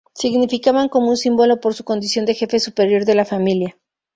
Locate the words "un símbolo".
1.11-1.59